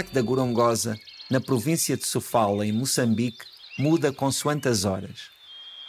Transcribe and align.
Parque 0.00 0.14
da 0.14 0.22
Gorongosa, 0.22 0.98
na 1.30 1.42
província 1.42 1.94
de 1.94 2.06
Sofala, 2.06 2.66
em 2.66 2.72
Moçambique, 2.72 3.44
muda 3.78 4.10
consoante 4.10 4.66
as 4.66 4.86
horas. 4.86 5.28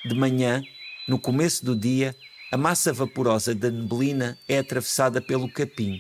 De 0.04 0.14
manhã, 0.14 0.62
no 1.08 1.18
começo 1.18 1.64
do 1.64 1.74
dia, 1.74 2.14
a 2.52 2.58
massa 2.58 2.92
vaporosa 2.92 3.56
da 3.56 3.72
neblina 3.72 4.38
é 4.50 4.58
atravessada 4.60 5.22
pelo 5.22 5.50
capim. 5.50 5.98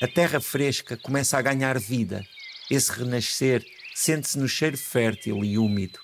A 0.00 0.06
terra 0.06 0.40
fresca 0.40 0.96
começa 0.96 1.36
a 1.36 1.42
ganhar 1.42 1.80
vida. 1.80 2.24
Esse 2.70 2.92
renascer 2.92 3.64
sente-se 3.92 4.38
no 4.38 4.46
cheiro 4.46 4.78
fértil 4.78 5.44
e 5.44 5.58
úmido. 5.58 5.98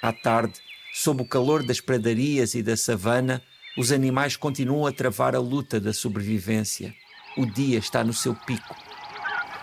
À 0.00 0.12
tarde, 0.12 0.60
sob 0.94 1.22
o 1.22 1.28
calor 1.28 1.66
das 1.66 1.80
pradarias 1.80 2.54
e 2.54 2.62
da 2.62 2.76
savana, 2.76 3.42
os 3.76 3.90
animais 3.90 4.36
continuam 4.36 4.86
a 4.86 4.92
travar 4.92 5.34
a 5.34 5.40
luta 5.40 5.80
da 5.80 5.92
sobrevivência. 5.92 6.94
O 7.36 7.46
dia 7.46 7.80
está 7.80 8.04
no 8.04 8.12
seu 8.12 8.32
pico. 8.32 8.76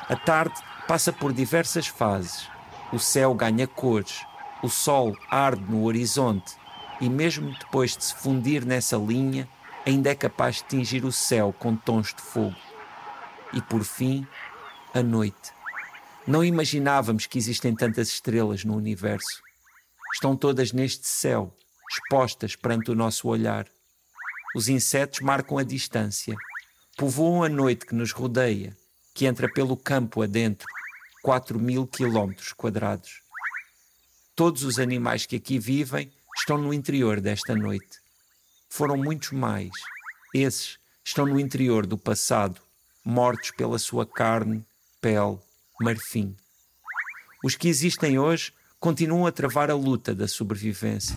A 0.10 0.16
tarde 0.18 0.60
passa 0.90 1.14
por 1.14 1.32
diversas 1.32 1.86
fases. 1.86 2.50
O 2.92 2.98
céu 2.98 3.32
ganha 3.36 3.68
cores, 3.68 4.26
o 4.64 4.68
sol 4.68 5.16
arde 5.30 5.64
no 5.72 5.84
horizonte 5.84 6.58
e, 7.00 7.08
mesmo 7.08 7.56
depois 7.60 7.96
de 7.96 8.06
se 8.06 8.16
fundir 8.16 8.66
nessa 8.66 8.98
linha, 8.98 9.48
ainda 9.86 10.10
é 10.10 10.16
capaz 10.16 10.56
de 10.56 10.64
tingir 10.64 11.06
o 11.06 11.12
céu 11.12 11.54
com 11.54 11.76
tons 11.76 12.08
de 12.08 12.24
fogo. 12.24 12.56
E 13.54 13.62
por 13.62 13.84
fim, 13.84 14.26
a 14.92 15.04
noite. 15.04 15.54
Não 16.26 16.44
imaginávamos 16.44 17.28
que 17.28 17.38
existem 17.38 17.76
tantas 17.76 18.08
estrelas 18.08 18.66
no 18.66 18.76
universo. 18.76 19.44
Estão 20.16 20.36
todas 20.36 20.72
neste 20.74 21.08
céu, 21.08 21.56
expostas 21.88 22.56
perante 22.56 22.90
o 22.90 22.96
nosso 22.96 23.28
olhar. 23.28 23.68
Os 24.56 24.68
insetos 24.68 25.20
marcam 25.20 25.60
a 25.60 25.64
distância, 25.64 26.36
povoam 26.98 27.44
a 27.44 27.50
noite 27.50 27.86
que 27.86 27.94
nos 27.94 28.12
rodeia, 28.12 28.76
que 29.14 29.28
entra 29.28 29.48
pelo 29.48 29.78
campo 29.78 30.24
adentro, 30.24 30.66
4 31.22 31.60
mil 31.60 31.86
quilómetros 31.86 32.54
quadrados. 32.54 33.22
Todos 34.36 34.64
os 34.64 34.80
animais 34.80 35.26
que 35.26 35.36
aqui 35.36 35.60
vivem 35.60 36.12
estão 36.38 36.58
no 36.58 36.74
interior 36.74 37.20
desta 37.20 37.56
noite. 37.56 38.00
Foram 38.70 38.96
muitos 38.96 39.32
mais. 39.32 39.72
Esses 40.34 40.80
estão 41.04 41.26
no 41.26 41.40
interior 41.40 41.86
do 41.86 41.98
passado, 41.98 42.62
mortos 43.04 43.52
pela 43.52 43.80
sua 43.80 44.06
carne, 44.06 44.66
pele, 45.02 45.40
marfim. 45.82 46.36
Os 47.44 47.56
que 47.56 47.68
existem 47.68 48.20
hoje 48.20 48.54
continuam 48.80 49.26
a 49.26 49.32
travar 49.32 49.70
a 49.70 49.76
luta 49.76 50.16
da 50.16 50.28
sobrevivência. 50.28 51.16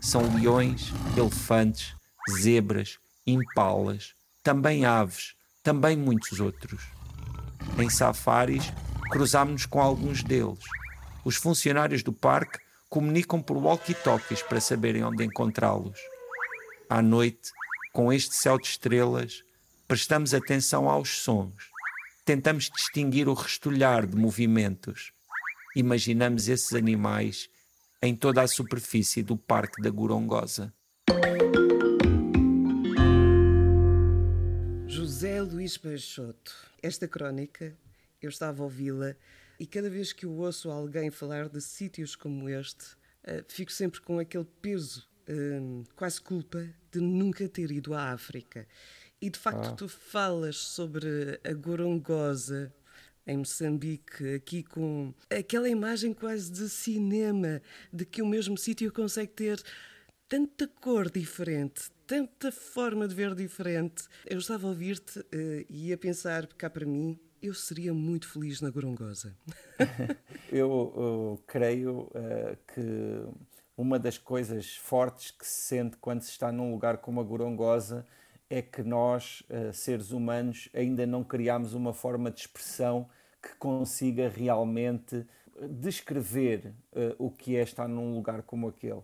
São 0.00 0.34
leões, 0.34 0.92
elefantes, 1.16 1.94
zebras, 2.40 2.98
impalas, 3.26 4.14
também 4.42 4.84
aves, 4.84 5.34
também 5.62 5.96
muitos 5.96 6.40
outros. 6.40 6.82
Em 7.78 7.90
safaris, 7.90 8.72
cruzámos-nos 9.10 9.66
com 9.66 9.80
alguns 9.80 10.22
deles. 10.22 10.64
Os 11.24 11.36
funcionários 11.36 12.02
do 12.02 12.12
parque 12.12 12.58
comunicam 12.88 13.42
por 13.42 13.56
walkie-talkies 13.56 14.42
para 14.42 14.60
saberem 14.60 15.04
onde 15.04 15.24
encontrá-los. 15.24 15.98
À 16.88 17.02
noite, 17.02 17.50
com 17.92 18.12
este 18.12 18.34
céu 18.34 18.58
de 18.58 18.66
estrelas, 18.66 19.42
prestamos 19.88 20.34
atenção 20.34 20.88
aos 20.88 21.22
sons. 21.22 21.70
Tentamos 22.24 22.70
distinguir 22.70 23.28
o 23.28 23.34
restolhar 23.34 24.06
de 24.06 24.16
movimentos. 24.16 25.12
Imaginamos 25.74 26.48
esses 26.48 26.74
animais 26.74 27.48
em 28.02 28.14
toda 28.14 28.42
a 28.42 28.48
superfície 28.48 29.22
do 29.22 29.36
Parque 29.36 29.82
da 29.82 29.90
Gorongosa. 29.90 30.72
José 34.86 35.40
Luís 35.40 35.76
Peixoto. 35.76 36.52
Esta 36.82 37.08
crónica, 37.08 37.76
eu 38.26 38.30
estava 38.30 38.62
a 38.62 38.64
ouvi-la 38.64 39.16
e 39.58 39.66
cada 39.66 39.88
vez 39.88 40.12
que 40.12 40.26
eu 40.26 40.32
ouço 40.32 40.70
alguém 40.70 41.10
falar 41.10 41.48
de 41.48 41.60
sítios 41.60 42.14
como 42.14 42.48
este, 42.48 42.94
uh, 43.24 43.44
fico 43.48 43.72
sempre 43.72 44.00
com 44.00 44.18
aquele 44.18 44.46
peso, 44.60 45.08
uh, 45.28 45.84
quase 45.94 46.20
culpa, 46.20 46.68
de 46.90 47.00
nunca 47.00 47.48
ter 47.48 47.70
ido 47.70 47.94
à 47.94 48.12
África. 48.12 48.66
E 49.20 49.30
de 49.30 49.38
facto, 49.38 49.68
ah. 49.68 49.72
tu 49.72 49.88
falas 49.88 50.56
sobre 50.56 51.40
a 51.42 51.52
Gorongosa 51.54 52.72
em 53.26 53.38
Moçambique, 53.38 54.34
aqui 54.34 54.62
com 54.62 55.12
aquela 55.30 55.68
imagem 55.68 56.12
quase 56.12 56.52
de 56.52 56.68
cinema, 56.68 57.62
de 57.92 58.04
que 58.04 58.22
o 58.22 58.26
mesmo 58.26 58.58
sítio 58.58 58.92
consegue 58.92 59.32
ter 59.32 59.60
tanta 60.28 60.68
cor 60.68 61.10
diferente, 61.10 61.90
tanta 62.06 62.52
forma 62.52 63.08
de 63.08 63.14
ver 63.14 63.34
diferente. 63.34 64.04
Eu 64.26 64.38
estava 64.38 64.66
a 64.66 64.70
ouvir-te 64.70 65.18
uh, 65.20 65.66
e 65.68 65.92
a 65.92 65.98
pensar 65.98 66.46
cá 66.48 66.68
para 66.68 66.84
mim, 66.84 67.18
eu 67.42 67.54
seria 67.54 67.92
muito 67.92 68.28
feliz 68.28 68.60
na 68.60 68.70
Gorongosa. 68.70 69.36
eu, 70.50 70.92
eu, 70.96 71.42
creio 71.46 72.00
uh, 72.00 72.56
que 72.72 73.26
uma 73.76 73.98
das 73.98 74.18
coisas 74.18 74.76
fortes 74.76 75.30
que 75.30 75.46
se 75.46 75.68
sente 75.68 75.96
quando 75.98 76.22
se 76.22 76.30
está 76.30 76.50
num 76.50 76.72
lugar 76.72 76.98
como 76.98 77.20
a 77.20 77.24
Gorongosa 77.24 78.06
é 78.48 78.62
que 78.62 78.82
nós, 78.82 79.42
uh, 79.50 79.72
seres 79.72 80.10
humanos, 80.10 80.68
ainda 80.72 81.06
não 81.06 81.22
criamos 81.22 81.74
uma 81.74 81.92
forma 81.92 82.30
de 82.30 82.40
expressão 82.40 83.08
que 83.42 83.54
consiga 83.56 84.28
realmente 84.28 85.26
descrever 85.70 86.74
uh, 86.92 87.14
o 87.18 87.30
que 87.30 87.56
é 87.56 87.62
estar 87.62 87.88
num 87.88 88.14
lugar 88.14 88.42
como 88.42 88.68
aquele. 88.68 89.02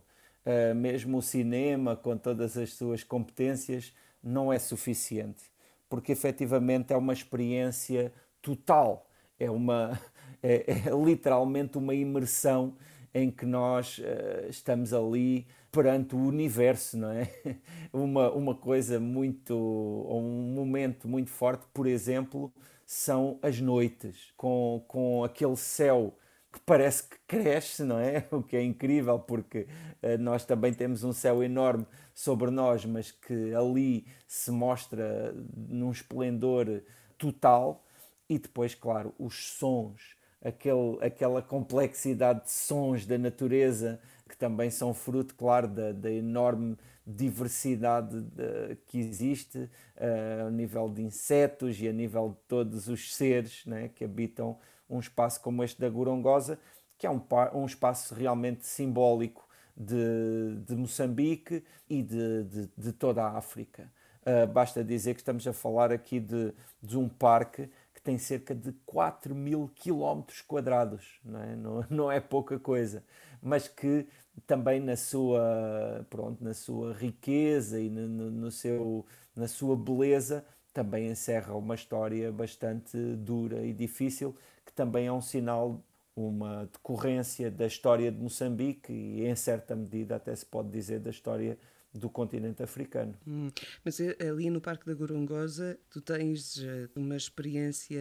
mesmo 0.74 1.18
o 1.18 1.22
cinema, 1.22 1.94
com 1.94 2.16
todas 2.16 2.56
as 2.56 2.74
suas 2.74 3.04
competências, 3.04 3.94
não 4.22 4.52
é 4.52 4.58
suficiente 4.58 5.51
porque 5.92 6.12
efetivamente 6.12 6.90
é 6.94 6.96
uma 6.96 7.12
experiência 7.12 8.14
total, 8.40 9.06
é, 9.38 9.50
uma, 9.50 10.00
é, 10.42 10.64
é 10.88 11.04
literalmente 11.04 11.76
uma 11.76 11.94
imersão 11.94 12.78
em 13.12 13.30
que 13.30 13.44
nós 13.44 13.98
uh, 13.98 14.48
estamos 14.48 14.94
ali 14.94 15.46
perante 15.70 16.14
o 16.14 16.18
universo, 16.18 16.96
não 16.96 17.10
é? 17.10 17.28
Uma, 17.92 18.30
uma 18.30 18.54
coisa 18.54 18.98
muito, 18.98 19.54
um 19.54 20.54
momento 20.54 21.06
muito 21.06 21.28
forte, 21.28 21.66
por 21.74 21.86
exemplo, 21.86 22.50
são 22.86 23.38
as 23.42 23.60
noites, 23.60 24.32
com, 24.34 24.82
com 24.88 25.22
aquele 25.22 25.56
céu 25.56 26.14
que 26.52 26.60
parece 26.60 27.04
que 27.04 27.16
cresce, 27.26 27.82
não 27.82 27.98
é? 27.98 28.26
O 28.30 28.42
que 28.42 28.56
é 28.56 28.62
incrível, 28.62 29.18
porque 29.18 29.66
uh, 30.02 30.18
nós 30.18 30.44
também 30.44 30.72
temos 30.72 31.02
um 31.02 31.12
céu 31.12 31.42
enorme 31.42 31.86
sobre 32.14 32.50
nós, 32.50 32.84
mas 32.84 33.10
que 33.10 33.54
ali 33.54 34.06
se 34.28 34.50
mostra 34.50 35.34
num 35.56 35.90
esplendor 35.90 36.82
total. 37.16 37.84
E 38.28 38.38
depois, 38.38 38.74
claro, 38.74 39.14
os 39.18 39.54
sons, 39.54 40.16
aquele, 40.42 40.98
aquela 41.00 41.42
complexidade 41.42 42.44
de 42.44 42.50
sons 42.50 43.06
da 43.06 43.18
natureza, 43.18 44.00
que 44.28 44.36
também 44.36 44.70
são 44.70 44.94
fruto, 44.94 45.34
claro, 45.34 45.68
da, 45.68 45.92
da 45.92 46.10
enorme 46.10 46.76
diversidade 47.06 48.20
de, 48.20 48.76
que 48.86 48.98
existe 48.98 49.58
uh, 49.58 50.46
a 50.46 50.50
nível 50.50 50.88
de 50.88 51.02
insetos 51.02 51.80
e 51.80 51.88
a 51.88 51.92
nível 51.92 52.30
de 52.30 52.46
todos 52.46 52.88
os 52.88 53.14
seres 53.14 53.64
né, 53.66 53.88
que 53.88 54.04
habitam 54.04 54.58
um 54.88 55.00
espaço 55.00 55.40
como 55.40 55.64
este 55.64 55.80
da 55.80 55.88
Gorongosa, 55.88 56.58
que 56.98 57.06
é 57.06 57.10
um, 57.10 57.20
um 57.54 57.66
espaço 57.66 58.14
realmente 58.14 58.66
simbólico 58.66 59.48
de, 59.76 60.56
de 60.66 60.76
Moçambique 60.76 61.64
e 61.88 62.02
de, 62.02 62.44
de, 62.44 62.70
de 62.76 62.92
toda 62.92 63.24
a 63.24 63.36
África. 63.36 63.90
Uh, 64.22 64.46
basta 64.46 64.84
dizer 64.84 65.14
que 65.14 65.20
estamos 65.20 65.46
a 65.48 65.52
falar 65.52 65.90
aqui 65.90 66.20
de, 66.20 66.52
de 66.80 66.96
um 66.96 67.08
parque 67.08 67.68
que 67.92 68.00
tem 68.00 68.18
cerca 68.18 68.54
de 68.54 68.72
4 68.86 69.34
mil 69.34 69.70
quilómetros 69.74 70.40
quadrados, 70.42 71.18
não 71.24 71.42
é? 71.42 71.56
Não 71.90 72.10
é 72.12 72.20
pouca 72.20 72.58
coisa, 72.58 73.02
mas 73.42 73.66
que 73.66 74.06
também 74.46 74.80
na 74.80 74.96
sua, 74.96 76.06
pronto, 76.10 76.42
na 76.42 76.54
sua 76.54 76.92
riqueza 76.94 77.80
e 77.80 77.88
no, 77.90 78.30
no 78.30 78.50
seu, 78.50 79.04
na 79.36 79.48
sua 79.48 79.76
beleza 79.76 80.44
também 80.72 81.10
encerra 81.10 81.54
uma 81.54 81.74
história 81.74 82.32
bastante 82.32 82.96
dura 83.16 83.64
e 83.64 83.72
difícil, 83.72 84.34
que 84.64 84.72
também 84.72 85.06
é 85.06 85.12
um 85.12 85.20
sinal, 85.20 85.82
uma 86.16 86.66
decorrência 86.72 87.50
da 87.50 87.66
história 87.66 88.10
de 88.10 88.18
Moçambique 88.18 88.92
e, 88.92 89.26
em 89.26 89.36
certa 89.36 89.76
medida, 89.76 90.16
até 90.16 90.34
se 90.34 90.46
pode 90.46 90.70
dizer 90.70 91.00
da 91.00 91.10
história 91.10 91.58
do 91.94 92.08
continente 92.08 92.62
africano. 92.62 93.14
Hum, 93.26 93.50
mas 93.84 94.00
eh, 94.00 94.16
ali 94.20 94.48
no 94.48 94.60
Parque 94.60 94.86
da 94.86 94.94
Gorongosa 94.94 95.78
tu 95.90 96.00
tens 96.00 96.58
eh, 96.58 96.88
uma 96.96 97.16
experiência 97.16 98.00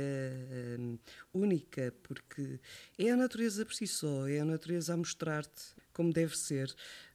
hum, 0.80 0.98
única, 1.34 1.94
porque 2.04 2.60
é 2.98 3.10
a 3.12 3.18
natureza 3.18 3.66
por 3.66 3.74
si 3.74 3.86
só, 3.86 4.28
é 4.28 4.40
a 4.40 4.46
natureza 4.46 4.94
a 4.94 4.98
mostrar-te 4.98 5.76
como 5.94 6.14
deve 6.14 6.38
ser. 6.38 6.74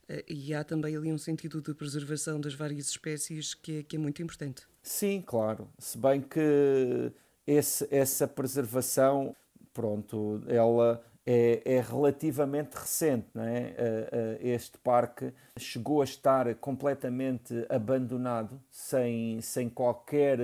Uh, 0.09 0.23
e 0.29 0.55
há 0.55 0.63
também 0.63 0.97
ali 0.97 1.13
um 1.13 1.19
sentido 1.19 1.61
de 1.61 1.75
preservação 1.75 2.41
das 2.41 2.55
várias 2.55 2.89
espécies 2.89 3.55
que 3.55 3.79
é, 3.79 3.83
que 3.83 3.97
é 3.97 3.99
muito 3.99 4.23
importante. 4.23 4.63
Sim, 4.81 5.21
claro. 5.21 5.69
Se 5.81 5.99
bem 5.99 6.21
que 6.21 7.11
esse, 7.45 7.89
essa 7.91 8.29
preservação, 8.29 9.35
pronto, 9.73 10.41
ela 10.47 11.05
é, 11.27 11.61
é, 11.65 11.81
relativamente 11.81 12.75
recente. 12.75 13.27
Não 13.35 13.43
é? 13.43 13.75
Este 14.41 14.79
parque 14.79 15.33
chegou 15.59 16.01
a 16.01 16.05
estar 16.05 16.55
completamente 16.57 17.67
abandonado, 17.69 18.63
sem, 18.71 19.41
sem 19.41 19.69
qualquer 19.69 20.39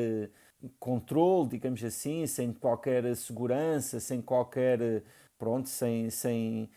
controle, 0.78 1.50
digamos 1.50 1.82
assim, 1.84 2.26
sem 2.26 2.52
qualquer 2.52 3.14
segurança, 3.16 4.00
sem 4.00 4.20
qualquer. 4.20 5.02
Pronto, 5.38 5.68
sem. 5.68 6.10
sem 6.10 6.68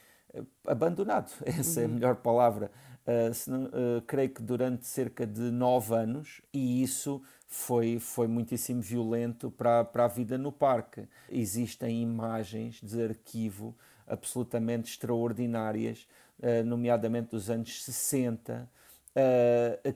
abandonado, 0.66 1.32
essa 1.46 1.82
é 1.82 1.86
a 1.86 1.88
uhum. 1.88 1.94
melhor 1.94 2.16
palavra. 2.18 2.72
Uh, 3.06 3.34
se, 3.34 3.52
uh, 3.52 4.02
creio 4.08 4.30
que 4.30 4.42
durante 4.42 4.88
cerca 4.88 5.28
de 5.28 5.52
nove 5.52 5.94
anos, 5.94 6.42
e 6.52 6.82
isso 6.82 7.22
foi, 7.48 8.00
foi 8.00 8.28
muitíssimo 8.28 8.82
violento 8.82 9.52
para, 9.52 9.84
para 9.84 10.06
a 10.06 10.08
vida 10.08 10.38
no 10.38 10.52
parque. 10.52 11.08
Existem 11.30 12.02
imagens 12.02 12.82
de 12.82 13.02
arquivo 13.04 13.76
absolutamente 14.08 14.92
extraordinárias, 14.92 16.08
uh, 16.40 16.64
nomeadamente 16.66 17.32
dos 17.32 17.50
anos 17.50 17.84
60, 17.84 18.70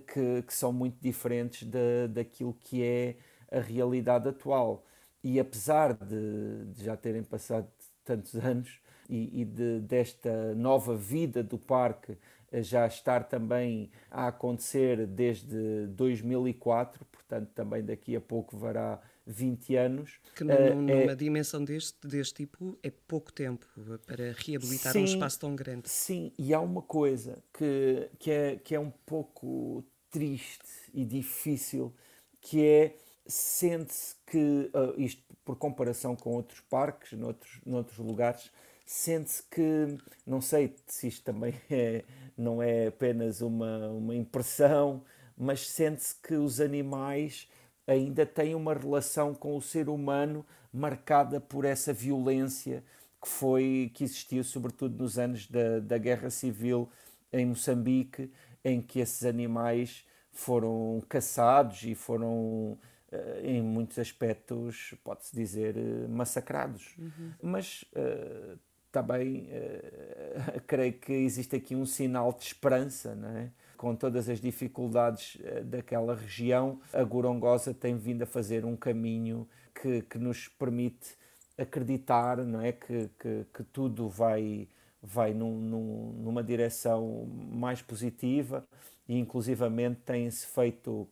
que, 0.07 0.43
que, 0.43 0.53
são 0.53 0.71
muito 0.71 0.97
diferentes 1.01 1.67
da, 1.67 2.07
daquilo 2.07 2.53
que 2.53 2.81
é 2.81 3.17
a 3.51 3.59
realidade 3.59 4.29
atual. 4.29 4.85
E 5.21 5.41
apesar 5.41 5.93
de, 5.93 6.67
de 6.71 6.85
já 6.85 6.95
terem 6.95 7.21
passado 7.21 7.67
tantos 8.05 8.33
anos, 8.35 8.79
e, 9.09 9.41
e 9.41 9.45
de, 9.45 9.79
desta 9.81 10.53
nova 10.55 10.95
vida 10.95 11.43
do 11.43 11.57
parque 11.57 12.15
já 12.53 12.85
estar 12.87 13.23
também 13.25 13.91
a 14.09 14.27
acontecer 14.27 15.05
desde 15.05 15.87
2004, 15.87 17.05
portanto, 17.05 17.49
também 17.53 17.83
daqui 17.83 18.15
a 18.15 18.21
pouco 18.21 18.57
vará 18.57 18.99
20 19.29 19.75
anos. 19.75 20.19
Que 20.35 20.43
eh, 20.43 20.73
numa, 20.73 21.11
é, 21.11 21.15
dimensão 21.15 21.63
deste, 21.63 22.07
deste 22.07 22.45
tipo 22.45 22.77
é 22.81 22.89
pouco 22.89 23.31
tempo 23.31 23.65
para 24.05 24.33
reabilitar 24.35 24.91
sim, 24.91 25.01
um 25.01 25.05
espaço 25.05 25.39
tão 25.39 25.55
grande. 25.55 25.87
Sim, 25.87 26.31
e 26.37 26.53
há 26.53 26.59
uma 26.59 26.81
coisa 26.81 27.41
que, 27.53 28.09
que, 28.17 28.31
é, 28.31 28.55
que 28.57 28.75
é 28.75 28.79
um 28.79 28.89
pouco 28.89 29.85
triste 30.09 30.67
e 30.93 31.05
difícil, 31.05 31.93
que 32.41 32.65
é 32.65 32.97
sente-se 33.27 34.15
que, 34.25 34.71
uh, 34.73 34.99
isto 34.99 35.21
por 35.45 35.55
comparação 35.55 36.15
com 36.15 36.31
outros 36.31 36.61
parques, 36.61 37.11
noutros, 37.13 37.59
noutros 37.63 37.99
lugares, 37.99 38.51
sente-se 38.83 39.43
que, 39.43 39.97
não 40.25 40.41
sei 40.41 40.75
se 40.87 41.07
isto 41.07 41.23
também 41.23 41.53
é, 41.69 42.03
não 42.35 42.63
é 42.63 42.87
apenas 42.87 43.41
uma, 43.41 43.89
uma 43.89 44.15
impressão, 44.15 45.03
mas 45.37 45.69
sente-se 45.69 46.15
que 46.15 46.33
os 46.33 46.59
animais 46.59 47.47
ainda 47.89 48.25
têm 48.25 48.53
uma 48.55 48.73
relação 48.73 49.33
com 49.33 49.57
o 49.57 49.61
ser 49.61 49.89
humano 49.89 50.45
marcada 50.71 51.41
por 51.41 51.65
essa 51.65 51.91
violência 51.91 52.83
que 53.21 53.27
foi 53.27 53.91
que 53.93 54.03
existiu 54.03 54.43
sobretudo 54.43 55.01
nos 55.01 55.17
anos 55.17 55.47
da, 55.47 55.79
da 55.79 55.97
guerra 55.97 56.29
civil 56.29 56.89
em 57.33 57.45
Moçambique, 57.45 58.31
em 58.63 58.81
que 58.81 58.99
esses 58.99 59.25
animais 59.25 60.05
foram 60.31 61.01
caçados 61.09 61.83
e 61.83 61.95
foram 61.95 62.77
eh, 63.11 63.41
em 63.43 63.61
muitos 63.61 63.97
aspectos, 63.99 64.93
pode-se 65.03 65.35
dizer, 65.35 65.75
eh, 65.75 66.07
massacrados. 66.07 66.95
Uhum. 66.97 67.31
Mas 67.41 67.83
uh, 67.93 68.57
também 68.91 69.49
uh, 69.49 70.61
creio 70.65 70.93
que 70.93 71.13
existe 71.13 71.55
aqui 71.55 71.75
um 71.75 71.85
sinal 71.85 72.31
de 72.33 72.43
esperança, 72.43 73.15
não 73.15 73.29
é? 73.29 73.51
Com 73.79 73.95
todas 73.95 74.27
as 74.27 74.41
dificuldades 74.41 75.35
uh, 75.35 75.63
daquela 75.63 76.13
região, 76.13 76.81
a 76.91 77.01
Gorongosa 77.01 77.73
tem 77.73 77.95
vindo 77.95 78.23
a 78.23 78.25
fazer 78.25 78.65
um 78.65 78.75
caminho 78.75 79.47
que, 79.73 80.01
que 80.01 80.17
nos 80.17 80.49
permite 80.49 81.17
acreditar 81.57 82.43
não 82.43 82.59
é? 82.59 82.73
que, 82.73 83.09
que, 83.17 83.45
que 83.53 83.63
tudo 83.63 84.09
vai, 84.09 84.67
vai 85.01 85.33
num, 85.33 85.61
num, 85.61 86.11
numa 86.21 86.43
direção 86.43 87.25
mais 87.53 87.81
positiva 87.81 88.67
e 89.07 89.17
inclusivamente 89.17 90.01
têm-se 90.05 90.45
feito 90.47 91.07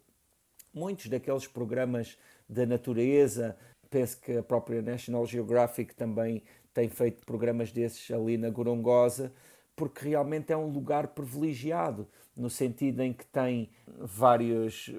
muitos 0.74 1.08
daqueles 1.08 1.48
programas 1.48 2.18
da 2.50 2.66
natureza, 2.66 3.56
penso 3.90 4.20
que 4.20 4.36
a 4.36 4.44
própria 4.44 4.81
National 4.81 5.25
Geographic 5.25 5.96
também 5.96 6.44
tem 6.74 6.90
feito 6.90 7.25
programas 7.25 7.72
desses 7.72 8.12
ali 8.12 8.38
na 8.38 8.50
Gorongosa, 8.50 9.31
porque 9.77 10.09
realmente 10.09 10.51
é 10.51 10.57
um 10.57 10.68
lugar 10.68 11.09
privilegiado, 11.09 12.07
no 12.35 12.50
sentido 12.50 13.01
em 13.01 13.13
que 13.13 13.25
tem 13.27 13.69
vários, 14.00 14.91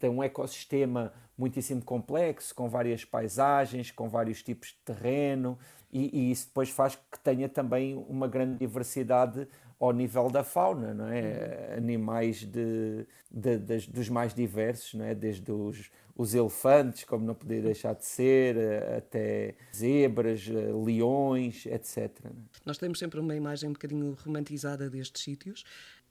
tem 0.00 0.10
um 0.10 0.22
ecossistema 0.22 1.12
muitíssimo 1.36 1.82
complexo, 1.82 2.52
com 2.52 2.68
várias 2.68 3.04
paisagens, 3.04 3.92
com 3.92 4.08
vários 4.08 4.42
tipos 4.42 4.70
de 4.70 4.78
terreno, 4.84 5.56
e, 5.92 6.18
e 6.18 6.30
isso 6.30 6.46
depois 6.46 6.70
faz 6.70 6.94
que 6.94 7.18
tenha 7.22 7.48
também 7.48 7.96
uma 8.08 8.28
grande 8.28 8.58
diversidade 8.58 9.48
ao 9.80 9.92
nível 9.92 10.28
da 10.28 10.42
fauna, 10.42 10.92
não 10.92 11.06
é? 11.06 11.74
Animais 11.76 12.44
de, 12.44 13.06
de, 13.30 13.58
de, 13.58 13.90
dos 13.90 14.08
mais 14.08 14.34
diversos, 14.34 14.94
não 14.94 15.04
é? 15.04 15.14
Desde 15.14 15.50
os, 15.52 15.90
os 16.16 16.34
elefantes, 16.34 17.04
como 17.04 17.24
não 17.24 17.34
poderia 17.34 17.62
deixar 17.62 17.94
de 17.94 18.04
ser, 18.04 18.56
até 18.96 19.54
zebras, 19.74 20.48
eh, 20.48 20.72
leões, 20.84 21.64
etc. 21.66 22.10
É? 22.24 22.30
Nós 22.66 22.76
temos 22.76 22.98
sempre 22.98 23.20
uma 23.20 23.36
imagem 23.36 23.70
um 23.70 23.72
bocadinho 23.72 24.16
romantizada 24.24 24.90
destes 24.90 25.22
sítios 25.22 25.64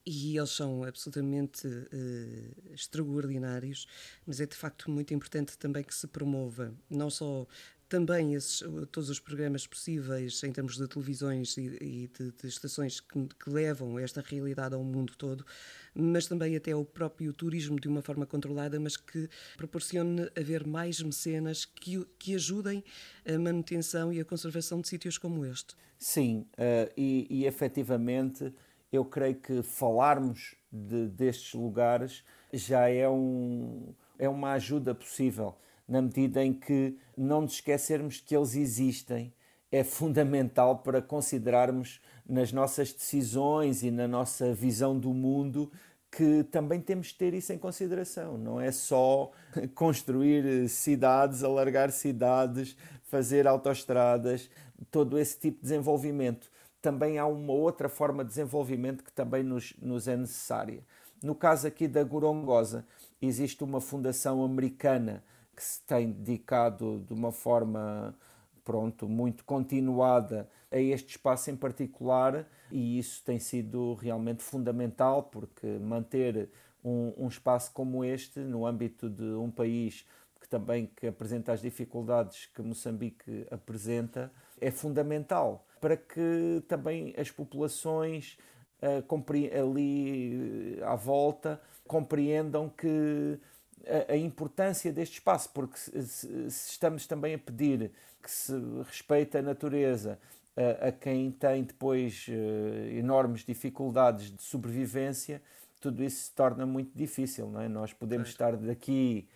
e 0.06 0.38
eles 0.38 0.52
são 0.52 0.86
absolutamente 0.86 1.68
uh, 1.68 2.74
extraordinários, 2.74 3.86
mas 4.26 4.40
é 4.40 4.46
de 4.46 4.56
facto 4.56 4.90
muito 4.90 5.14
importante 5.14 5.58
também 5.58 5.84
que 5.84 5.94
se 5.94 6.08
promova 6.08 6.74
não 6.90 7.10
só 7.10 7.46
também 7.90 8.34
esses, 8.34 8.64
todos 8.92 9.10
os 9.10 9.20
programas 9.20 9.66
possíveis 9.66 10.44
em 10.44 10.52
termos 10.52 10.78
de 10.78 10.88
televisões 10.88 11.58
e, 11.58 11.78
e 11.82 12.08
de, 12.08 12.32
de, 12.32 12.48
estações 12.48 13.00
que, 13.00 13.28
que, 13.28 13.50
levam 13.50 13.98
esta 13.98 14.22
realidade 14.22 14.76
ao 14.76 14.84
mundo 14.84 15.14
todo, 15.18 15.46
mas 15.94 16.28
também 16.28 16.56
até 16.56 16.76
o 16.76 16.84
próprio 16.84 17.32
turismo 17.34 17.80
de 17.80 17.88
uma 17.88 18.02
forma 18.02 18.26
controlada, 18.26 18.80
mas 18.80 18.98
que 18.98 19.30
proporcione 19.56 20.30
haver 20.38 20.66
mais 20.66 21.02
mecenas 21.02 21.66
que, 21.66 22.06
que 22.20 22.36
ajudem 22.36 22.84
a 23.26 23.38
manutenção 23.38 24.12
e 24.12 24.20
a 24.20 24.26
conservação 24.26 24.82
de 24.82 24.88
sítios 24.88 25.18
como 25.18 25.46
este. 25.46 25.76
Sim, 25.98 26.46
uh, 26.54 26.92
e, 26.96 27.28
e 27.30 27.46
efetivamente 27.46 28.54
eu 28.92 29.04
creio 29.04 29.36
que 29.36 29.64
falarmos 29.64 30.56
de, 30.72 31.08
destes 31.08 31.54
lugares 31.54 32.24
já 32.54 32.90
é, 32.90 33.08
um, 33.10 33.94
é 34.20 34.30
uma 34.30 34.54
ajuda 34.54 34.94
possível 34.94 35.58
na 35.88 36.02
medida 36.02 36.44
em 36.44 36.54
que 36.54 36.98
não 37.16 37.42
nos 37.42 37.54
esquecermos 37.54 38.20
que 38.20 38.36
eles 38.36 38.56
existem, 38.56 39.34
é 39.72 39.84
fundamental 39.84 40.80
para 40.80 41.02
considerarmos 41.02 42.02
nas 42.28 42.52
nossas 42.52 42.92
decisões 42.92 43.84
e 43.84 43.92
na 43.92 44.08
nossa 44.08 44.54
visão 44.54 44.98
do 44.98 45.14
mundo 45.14 45.72
que 46.12 46.44
também 46.46 46.82
temos 46.82 47.08
de 47.08 47.16
ter 47.16 47.34
isso 47.34 47.54
em 47.54 47.58
consideração. 47.58 48.38
Não 48.38 48.60
é 48.60 48.72
só 48.72 49.32
construir 49.76 50.68
cidades, 50.70 51.44
alargar 51.44 51.92
cidades, 51.92 52.78
fazer 53.04 53.48
autoestradas, 53.48 54.50
todo 54.90 55.18
esse 55.18 55.38
tipo 55.40 55.58
de 55.58 55.64
desenvolvimento. 55.64 56.50
Também 56.82 57.18
há 57.18 57.26
uma 57.26 57.54
outra 57.54 57.90
forma 57.90 58.24
de 58.24 58.30
desenvolvimento 58.30 59.04
que 59.04 59.12
também 59.12 59.44
nos, 59.44 59.74
nos 59.82 60.08
é 60.08 60.16
necessária. 60.16 60.84
No 61.22 61.36
caso 61.36 61.68
aqui 61.68 61.88
da 61.88 62.04
Gorongosa, 62.04 62.86
existe 63.22 63.64
uma 63.64 63.82
fundação 63.82 64.44
americana 64.44 65.24
que 65.58 65.64
se 65.64 65.82
tem 65.82 66.12
dedicado 66.12 67.04
de 67.08 67.14
uma 67.14 67.32
forma 67.32 68.16
pronto, 68.64 69.10
muito 69.10 69.44
continuada 69.44 70.48
a 70.70 70.78
este 70.78 71.16
espaço 71.16 71.50
em 71.50 71.56
particular 71.56 72.48
e 72.72 73.00
isso 73.00 73.24
tem 73.26 73.40
sido 73.40 73.96
realmente 73.96 74.44
fundamental 74.44 75.24
porque 75.24 75.66
manter 75.80 76.52
um, 76.84 77.12
um, 77.18 77.28
espaço 77.28 77.72
como 77.74 78.06
este 78.06 78.40
no 78.40 78.68
âmbito 78.68 79.10
de 79.10 79.24
um 79.24 79.50
país 79.50 80.06
que 80.40 80.48
também 80.48 80.92
que 80.96 81.08
apresenta 81.08 81.54
as 81.54 81.62
dificuldades 81.62 82.46
que 82.54 82.62
Moçambique 82.62 83.48
apresenta 83.50 84.32
é 84.62 84.70
fundamental 84.70 85.66
para 85.82 85.98
que 85.98 86.64
também 86.68 87.16
as 87.18 87.32
populações 87.32 88.38
uh, 88.82 89.60
ali 89.60 90.80
à 90.84 90.96
volta 90.96 91.60
compreendam 91.88 92.70
que 92.70 93.40
a, 93.86 94.14
a, 94.14 94.18
importância 94.18 94.92
deste 94.92 95.16
espaço, 95.16 95.50
porque 95.54 95.78
se, 95.78 95.92
se, 96.04 96.52
se, 96.52 96.72
estamos 96.72 97.06
também 97.06 97.36
a 97.36 97.38
pedir 97.38 97.92
que 98.22 98.32
se 98.32 98.54
respeite 98.86 99.38
a 99.38 99.42
natureza 99.42 100.20
a, 100.56 100.88
a 100.88 100.92
quem 100.92 101.32
tem 101.32 101.64
depois 101.64 102.28
uh, 102.28 102.98
enormes 102.98 103.44
dificuldades 103.46 104.32
de 104.32 104.42
sobrevivência, 104.42 105.42
tudo 105.80 106.04
isso 106.04 106.26
se 106.26 106.32
torna 106.32 106.66
muito 106.66 106.92
difícil, 106.96 107.48
não 107.50 107.62
é? 107.62 107.68
Nós 107.68 107.94
podemos 107.94 108.30
estar 108.30 108.56
daqui 108.58 109.28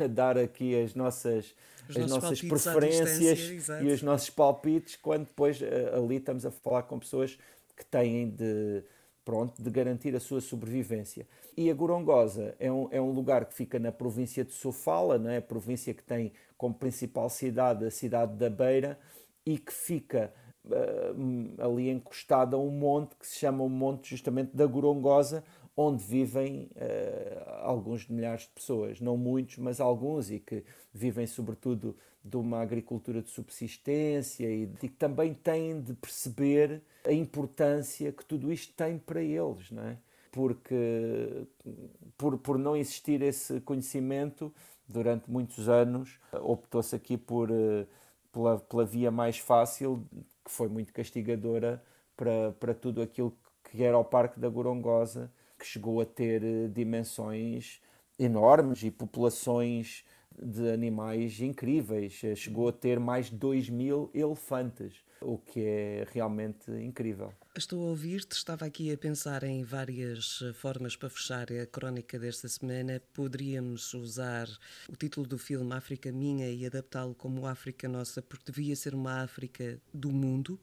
a 0.00 0.06
dar 0.08 0.38
aqui 0.38 0.80
as 0.80 0.94
nossas, 0.94 1.54
as, 1.88 1.96
as 1.96 2.10
nossas 2.10 2.42
preferências 2.42 3.68
e 3.82 3.86
os 3.86 4.02
nossos 4.02 4.30
palpites, 4.30 4.96
quando 4.96 5.26
depois 5.26 5.60
uh, 5.60 5.64
ali 5.96 6.16
estamos 6.16 6.44
a 6.44 6.50
falar 6.50 6.82
com 6.84 6.98
pessoas 6.98 7.38
que 7.76 7.84
têm 7.86 8.28
de 8.28 8.82
pronto, 9.30 9.62
de 9.62 9.70
garantir 9.70 10.12
a 10.16 10.18
sua 10.18 10.40
sobrevivência. 10.40 11.24
E 11.56 11.70
a 11.70 11.74
Gorongosa 11.74 12.56
é 12.58 12.70
um, 12.70 12.88
é 12.90 13.00
um 13.00 13.12
lugar 13.12 13.44
que 13.44 13.54
fica 13.54 13.78
na 13.78 13.92
província 13.92 14.44
de 14.44 14.52
Sofala, 14.52 15.18
não 15.18 15.30
é? 15.30 15.36
a 15.36 15.42
província 15.42 15.94
que 15.94 16.02
tem 16.02 16.32
como 16.58 16.74
principal 16.74 17.30
cidade 17.30 17.84
a 17.84 17.92
cidade 17.92 18.34
da 18.34 18.50
Beira 18.50 18.98
e 19.46 19.56
que 19.56 19.72
fica 19.72 20.34
uh, 20.64 21.62
ali 21.64 21.90
encostada 21.90 22.56
a 22.56 22.58
um 22.58 22.72
monte 22.72 23.14
que 23.14 23.24
se 23.24 23.38
chama 23.38 23.62
o 23.62 23.68
Monte 23.68 24.10
justamente 24.10 24.50
da 24.56 24.66
Gorongosa, 24.66 25.44
onde 25.76 26.02
vivem 26.02 26.68
uh, 26.74 27.50
alguns 27.62 28.08
milhares 28.08 28.42
de 28.42 28.48
pessoas, 28.48 29.00
não 29.00 29.16
muitos, 29.16 29.58
mas 29.58 29.80
alguns, 29.80 30.28
e 30.28 30.40
que 30.40 30.64
vivem 30.92 31.24
sobretudo 31.24 31.96
de 32.24 32.36
uma 32.36 32.60
agricultura 32.60 33.22
de 33.22 33.30
subsistência 33.30 34.46
e, 34.46 34.70
e 34.82 34.88
também 34.88 35.32
têm 35.34 35.80
de 35.80 35.94
perceber 35.94 36.82
a 37.04 37.12
importância 37.12 38.12
que 38.12 38.24
tudo 38.24 38.52
isto 38.52 38.74
tem 38.74 38.98
para 38.98 39.22
eles, 39.22 39.70
não 39.70 39.82
é? 39.82 39.98
Porque 40.30 41.46
por, 42.16 42.38
por 42.38 42.58
não 42.58 42.76
existir 42.76 43.20
esse 43.22 43.60
conhecimento, 43.62 44.52
durante 44.86 45.30
muitos 45.30 45.68
anos 45.68 46.18
optou-se 46.32 46.94
aqui 46.94 47.16
por, 47.16 47.50
uh, 47.50 47.86
pela, 48.32 48.58
pela 48.58 48.84
via 48.84 49.10
mais 49.10 49.38
fácil, 49.38 50.06
que 50.44 50.50
foi 50.50 50.68
muito 50.68 50.92
castigadora 50.92 51.82
para, 52.16 52.52
para 52.52 52.74
tudo 52.74 53.02
aquilo 53.02 53.36
que 53.70 53.82
era 53.82 53.98
o 53.98 54.04
Parque 54.04 54.38
da 54.38 54.48
Gorongosa, 54.48 55.32
que 55.58 55.66
chegou 55.66 56.00
a 56.00 56.06
ter 56.06 56.42
eh, 56.42 56.68
dimensões 56.68 57.80
enormes 58.18 58.82
e 58.82 58.90
populações 58.90 60.04
de 60.38 60.70
animais 60.70 61.40
incríveis. 61.40 62.22
Eh, 62.22 62.34
chegou 62.34 62.68
a 62.68 62.72
ter 62.72 62.98
mais 62.98 63.26
de 63.30 63.36
2 63.36 63.68
mil 63.68 64.10
elefantes, 64.14 64.94
o 65.20 65.38
que 65.38 65.60
é 65.60 66.06
realmente 66.12 66.70
incrível. 66.70 67.32
Estou 67.56 67.82
a 67.82 67.90
ouvir-te, 67.90 68.32
estava 68.32 68.64
aqui 68.64 68.92
a 68.92 68.96
pensar 68.96 69.42
em 69.42 69.62
várias 69.62 70.40
eh, 70.42 70.52
formas 70.52 70.96
para 70.96 71.10
fechar 71.10 71.52
a 71.52 71.66
crónica 71.66 72.18
desta 72.18 72.48
semana. 72.48 73.02
Poderíamos 73.12 73.92
usar 73.94 74.48
o 74.88 74.96
título 74.96 75.26
do 75.26 75.38
filme 75.38 75.72
África 75.74 76.12
Minha 76.12 76.48
e 76.48 76.64
adaptá-lo 76.64 77.14
como 77.14 77.46
África 77.46 77.88
Nossa, 77.88 78.22
porque 78.22 78.50
devia 78.50 78.76
ser 78.76 78.94
uma 78.94 79.22
África 79.22 79.80
do 79.92 80.10
mundo, 80.10 80.58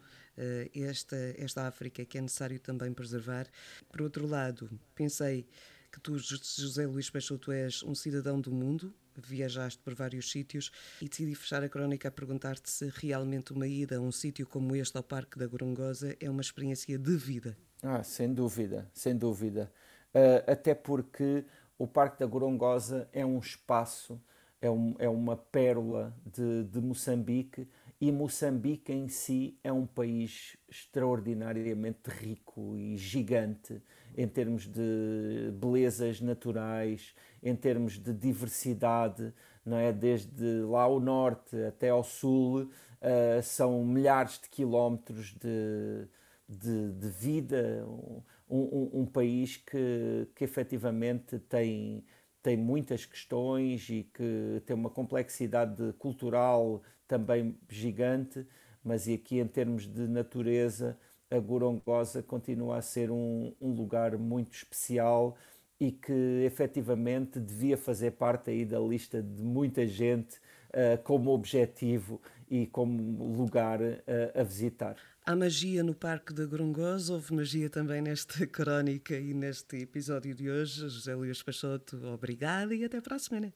esta, 0.74 1.16
esta 1.36 1.68
África 1.68 2.06
que 2.06 2.18
é 2.18 2.22
necessário 2.22 2.60
também 2.60 2.94
preservar. 2.94 3.48
Por 3.90 4.04
outro 4.04 4.28
lado, 4.28 4.70
pensei 4.94 5.48
que 5.92 6.00
tu, 6.00 6.18
José 6.18 6.86
Luís 6.86 7.10
Peixoto, 7.10 7.52
és 7.52 7.82
um 7.82 7.96
cidadão 7.96 8.40
do 8.40 8.52
mundo, 8.52 8.94
viajaste 9.26 9.82
por 9.82 9.94
vários 9.94 10.32
sítios 10.32 10.72
e 11.02 11.08
decidi 11.08 11.36
fechar 11.36 11.64
a 11.64 11.70
crónica 11.70 12.08
a 12.08 12.12
perguntar-te 12.12 12.70
se 12.70 12.92
realmente 12.94 13.54
uma 13.54 13.68
ida 13.68 13.98
a 13.98 14.00
um 14.00 14.12
sítio 14.12 14.46
como 14.46 14.76
este, 14.76 14.98
ao 14.98 15.04
Parque 15.04 15.38
da 15.38 15.48
Gorongosa, 15.48 16.16
é 16.20 16.30
uma 16.30 16.42
experiência 16.42 16.98
de 16.98 17.16
vida. 17.16 17.58
Ah, 17.82 18.04
sem 18.04 18.34
dúvida, 18.34 18.90
sem 18.94 19.16
dúvida. 19.16 19.72
Uh, 20.14 20.52
até 20.52 20.74
porque 20.74 21.46
o 21.78 21.86
Parque 21.86 22.20
da 22.20 22.26
Gorongosa 22.26 23.08
é 23.14 23.26
um 23.26 23.40
espaço, 23.40 24.20
é, 24.62 24.70
um, 24.70 24.96
é 24.98 25.08
uma 25.08 25.38
pérola 25.38 26.16
de, 26.26 26.64
de 26.64 26.82
Moçambique 26.82 27.68
e 28.00 28.12
Moçambique 28.12 28.94
em 28.94 29.08
si 29.08 29.58
é 29.64 29.72
um 29.72 29.86
país 29.86 30.56
extraordinariamente 30.70 32.10
rico 32.10 32.76
e 32.76 32.96
gigante 32.96 33.82
em 34.16 34.28
termos 34.28 34.68
de 34.68 35.52
belezas 35.54 36.22
naturais, 36.22 37.16
em 37.42 37.56
termos 37.56 38.00
de 38.00 38.14
diversidade, 38.14 39.34
não 39.66 39.78
é? 39.78 39.92
Desde 39.92 40.62
lá 40.62 40.84
ao 40.84 41.00
norte 41.00 41.56
até 41.64 41.90
ao 41.90 42.04
sul, 42.04 42.64
uh, 42.64 43.42
são 43.44 43.84
milhares 43.84 44.40
de 44.40 44.50
quilómetros 44.50 45.34
de, 45.34 46.08
de, 46.48 46.92
de 46.94 47.10
vida, 47.10 47.86
um, 47.88 48.22
um, 48.50 49.02
um, 49.02 49.06
país 49.06 49.58
que, 49.58 50.28
que 50.36 50.44
efetivamente 50.44 51.38
tem, 51.40 52.04
tem 52.48 52.56
muitas 52.56 53.04
questões 53.04 53.90
e 53.90 54.04
que 54.04 54.64
tem 54.66 54.74
uma 54.74 54.90
complexidade 54.90 55.92
cultural 56.00 56.82
também 57.06 57.58
gigante, 57.68 58.48
mas 58.82 59.06
aqui 59.06 59.40
em 59.40 59.48
termos 59.48 59.86
de 59.86 60.08
natureza 60.08 60.98
a 61.30 61.38
Gorongosa 61.40 62.24
continua 62.24 62.78
a 62.78 62.82
ser 62.82 63.12
um, 63.12 63.54
um 63.60 63.74
lugar 63.74 64.18
muito 64.18 64.54
especial 64.54 65.36
e 65.78 65.92
que 65.92 66.14
efetivamente 66.46 67.38
devia 67.38 67.76
fazer 67.76 68.12
parte 68.12 68.50
aí 68.50 68.64
da 68.64 68.80
lista 68.80 69.22
de 69.22 69.44
muita 69.44 69.86
gente 69.86 70.38
uh, 70.38 71.04
como 71.04 71.32
objetivo 71.32 72.22
e 72.50 72.66
como 72.66 73.36
lugar 73.36 73.82
uh, 73.82 74.40
a 74.40 74.44
visitar. 74.44 74.96
Há 75.28 75.36
magia 75.36 75.84
no 75.84 75.94
Parque 75.94 76.32
da 76.32 76.46
Gorongosa, 76.46 77.12
houve 77.12 77.34
magia 77.34 77.70
também 77.70 78.02
nesta 78.02 78.48
crónica 78.48 79.14
e 79.14 79.34
neste 79.34 79.76
episódio 79.76 80.34
de 80.34 80.50
hoje. 80.50 80.88
José 80.88 81.14
Luís 81.16 81.44
Peixoto, 81.44 82.02
obrigado 82.08 82.74
e 82.74 82.86
até 82.86 83.02
para 83.02 83.18
a 83.18 83.20
semana. 83.20 83.54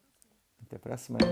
Até 0.61 0.77
para 0.77 0.95
a 0.95 0.97
semana. 0.97 1.25